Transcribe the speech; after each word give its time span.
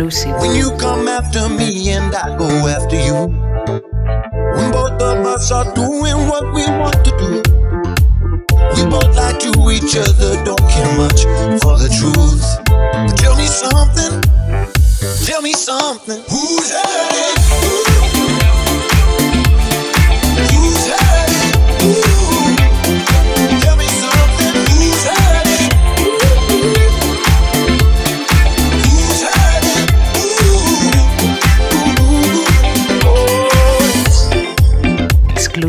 Exclusive. 0.00 0.40
When 0.40 0.56
you 0.56 0.74
come 0.78 1.08
after 1.08 1.46
me 1.50 1.90
and 1.90 2.14
I 2.14 2.34
go 2.38 2.48
after 2.66 2.96
you. 2.96 3.26
When 4.56 4.72
both 4.72 5.02
of 5.02 5.26
us 5.26 5.52
are 5.52 5.74
doing 5.74 5.89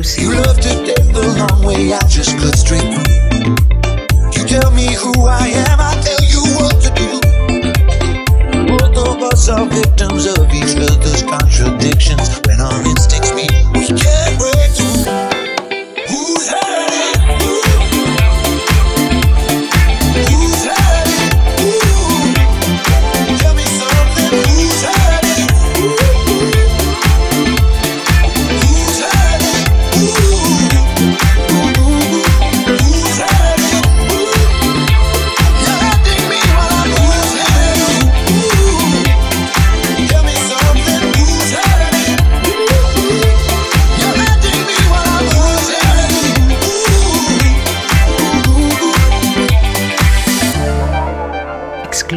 You 0.00 0.32
love 0.32 0.56
to 0.56 0.84
take 0.86 1.12
the 1.12 1.20
long 1.36 1.62
way, 1.62 1.92
I 1.92 2.00
just 2.08 2.32
cut 2.38 2.56
straight. 2.56 2.88
You 4.32 4.48
tell 4.48 4.70
me 4.70 4.94
who 4.94 5.26
I 5.26 5.48
am, 5.68 5.69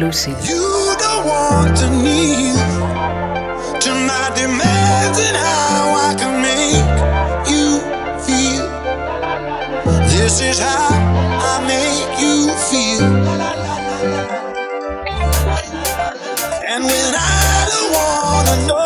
Lucid. 0.04 0.36
You 0.46 0.94
don't 0.98 1.26
want 1.26 1.76
to 1.78 1.88
need 1.88 2.54
demands 4.36 5.18
and 5.18 5.36
how 5.36 5.94
I 6.08 6.14
can 6.20 6.42
make 6.42 7.48
you 7.48 7.80
feel. 8.26 8.64
This 10.12 10.42
is 10.42 10.58
how 10.58 10.90
I 11.50 11.54
make 11.72 12.20
you 12.20 12.52
feel. 12.68 13.04
And 16.72 16.84
when 16.84 17.14
I 17.16 17.66
don't 17.70 17.90
wanna 17.96 18.66
know. 18.68 18.83